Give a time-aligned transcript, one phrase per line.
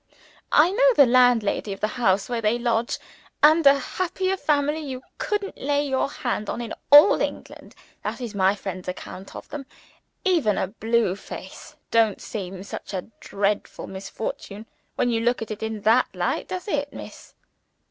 [0.51, 2.97] I know the landlady of the house where they lodge
[3.43, 7.75] and a happier family you couldn't lay your hand on in all England.
[8.03, 9.67] That is my friend's account of them.
[10.25, 15.61] Even a blue face don't seem such a dreadful misfortune, when you look at it
[15.61, 17.35] in that light does it, Miss?"